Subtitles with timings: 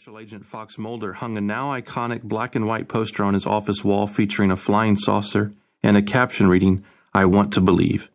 [0.00, 3.84] Special Agent Fox Mulder hung a now iconic black and white poster on his office
[3.84, 8.10] wall featuring a flying saucer and a caption reading, I want to believe.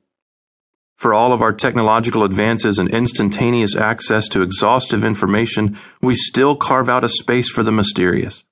[0.95, 6.89] For all of our technological advances and instantaneous access to exhaustive information, we still carve
[6.89, 8.45] out a space for the mysterious.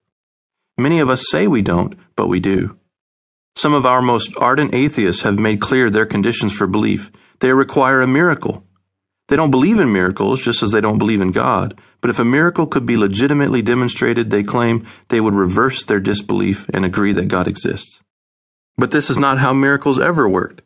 [0.77, 2.77] Many of us say we don't, but we do.
[3.55, 7.11] Some of our most ardent atheists have made clear their conditions for belief.
[7.39, 8.63] They require a miracle.
[9.33, 12.23] They don't believe in miracles just as they don't believe in God, but if a
[12.23, 17.29] miracle could be legitimately demonstrated, they claim they would reverse their disbelief and agree that
[17.29, 17.99] God exists.
[18.77, 20.61] But this is not how miracles ever worked.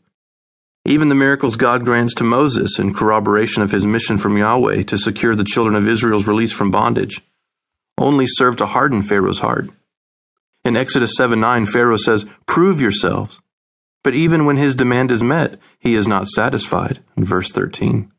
[0.83, 4.97] Even the miracles God grants to Moses in corroboration of his mission from Yahweh to
[4.97, 7.21] secure the children of Israel's release from bondage
[7.97, 9.69] only serve to harden Pharaoh's heart.
[10.65, 13.39] In Exodus 7 9, Pharaoh says, Prove yourselves.
[14.03, 18.11] But even when his demand is met, he is not satisfied, in verse 13.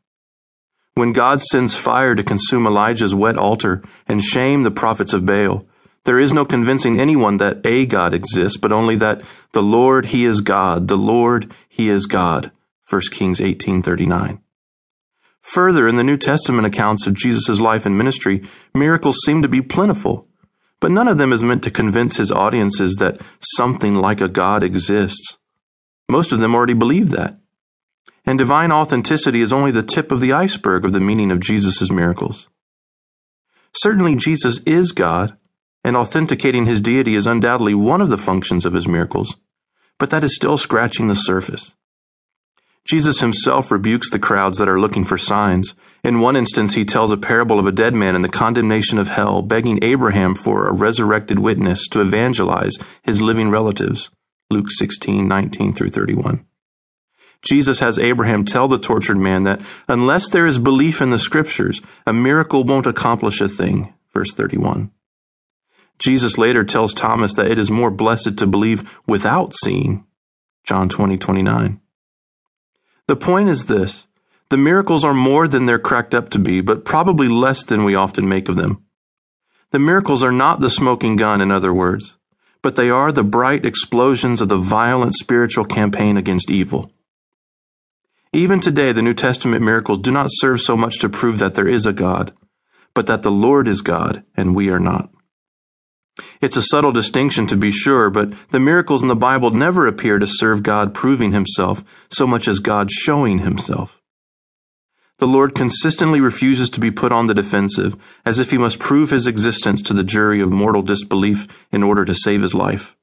[0.99, 5.65] When God sends fire to consume Elijah's wet altar and shame the prophets of Baal,
[6.03, 9.21] there is no convincing anyone that a God exists, but only that
[9.53, 12.51] the Lord, He is God, the Lord, He is God.
[12.89, 14.41] 1 Kings 18:39.
[15.39, 18.43] Further, in the New Testament accounts of Jesus' life and ministry,
[18.75, 20.27] miracles seem to be plentiful,
[20.81, 24.63] but none of them is meant to convince his audiences that something like a God
[24.63, 25.37] exists.
[26.09, 27.39] Most of them already believe that
[28.29, 31.89] and divine authenticity is only the tip of the iceberg of the meaning of Jesus'
[31.89, 32.47] miracles.
[33.73, 35.35] Certainly, Jesus is God,
[35.83, 39.37] and authenticating his deity is undoubtedly one of the functions of his miracles,
[39.97, 41.73] but that is still scratching the surface.
[42.85, 45.73] Jesus himself rebukes the crowds that are looking for signs.
[46.03, 49.07] In one instance, he tells a parable of a dead man in the condemnation of
[49.07, 54.11] hell, begging Abraham for a resurrected witness to evangelize his living relatives.
[54.51, 56.45] Luke 16, 19 through 31.
[57.41, 61.81] Jesus has Abraham tell the tortured man that unless there is belief in the scriptures,
[62.05, 63.93] a miracle won't accomplish a thing.
[64.13, 64.91] Verse 31.
[65.99, 70.05] Jesus later tells Thomas that it is more blessed to believe without seeing.
[70.63, 71.79] John 20, 29.
[73.07, 74.07] The point is this.
[74.49, 77.95] The miracles are more than they're cracked up to be, but probably less than we
[77.95, 78.83] often make of them.
[79.71, 82.17] The miracles are not the smoking gun, in other words,
[82.61, 86.91] but they are the bright explosions of the violent spiritual campaign against evil.
[88.31, 91.67] Even today, the New Testament miracles do not serve so much to prove that there
[91.67, 92.31] is a God,
[92.93, 95.09] but that the Lord is God and we are not.
[96.39, 100.19] It's a subtle distinction to be sure, but the miracles in the Bible never appear
[100.19, 103.99] to serve God proving himself so much as God showing himself.
[105.17, 109.09] The Lord consistently refuses to be put on the defensive, as if he must prove
[109.09, 112.95] his existence to the jury of mortal disbelief in order to save his life.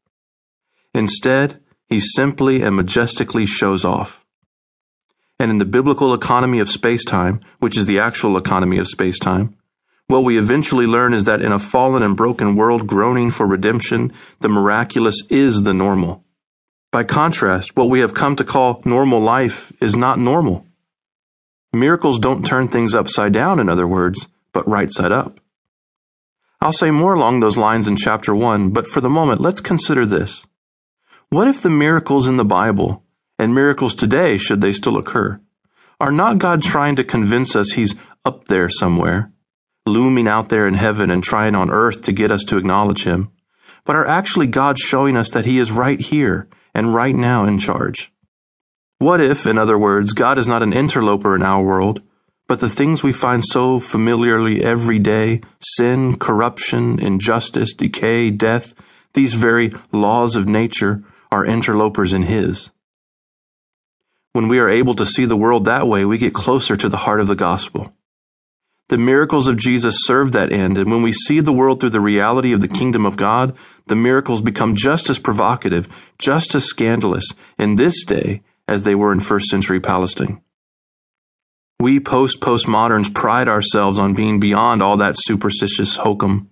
[0.94, 4.25] Instead, he simply and majestically shows off
[5.38, 9.56] and in the biblical economy of space-time, which is the actual economy of space-time,
[10.08, 14.12] what we eventually learn is that in a fallen and broken world groaning for redemption,
[14.41, 16.25] the miraculous is the normal.
[16.92, 20.64] By contrast, what we have come to call normal life is not normal.
[21.72, 25.41] Miracles don't turn things upside down, in other words, but right side up.
[26.60, 30.06] I'll say more along those lines in chapter 1, but for the moment, let's consider
[30.06, 30.46] this.
[31.28, 33.02] What if the miracles in the Bible
[33.38, 35.41] and miracles today, should they still occur,
[36.00, 39.32] are not God trying to convince us He's up there somewhere,
[39.86, 43.30] looming out there in heaven and trying on earth to get us to acknowledge Him,
[43.84, 47.58] but are actually God showing us that He is right here and right now in
[47.58, 48.12] charge?
[48.98, 52.02] What if, in other words, God is not an interloper in our world,
[52.48, 58.75] but the things we find so familiarly every day sin, corruption, injustice, decay, death
[59.16, 61.02] these very laws of nature
[61.32, 62.69] are interlopers in His?
[64.36, 66.98] When we are able to see the world that way, we get closer to the
[66.98, 67.94] heart of the gospel.
[68.91, 72.00] The miracles of Jesus serve that end, and when we see the world through the
[72.00, 75.88] reality of the kingdom of God, the miracles become just as provocative,
[76.19, 80.42] just as scandalous in this day as they were in first century Palestine.
[81.80, 86.50] We post postmoderns pride ourselves on being beyond all that superstitious hokum,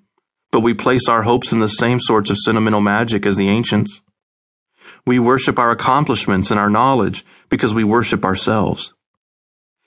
[0.51, 4.01] but we place our hopes in the same sorts of sentimental magic as the ancients.
[5.07, 8.95] We worship our accomplishments and our knowledge because we worship ourselves.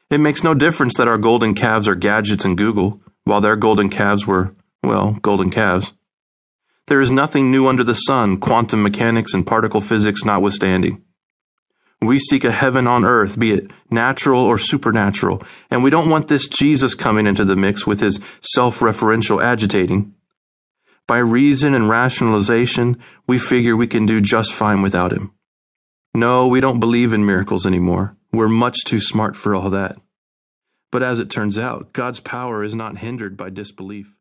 [0.09, 3.89] It makes no difference that our golden calves are gadgets and Google, while their golden
[3.89, 4.53] calves were,
[4.83, 5.93] well, golden calves.
[6.85, 11.03] There is nothing new under the sun, quantum mechanics and particle physics notwithstanding.
[11.99, 15.41] We seek a heaven on earth, be it natural or supernatural,
[15.71, 20.13] and we don't want this Jesus coming into the mix with his self-referential agitating.
[21.07, 25.31] By reason and rationalization, we figure we can do just fine without him.
[26.13, 28.17] No, we don't believe in miracles anymore.
[28.33, 29.95] We're much too smart for all that.
[30.91, 34.16] But as it turns out, God's power is not hindered by disbelief.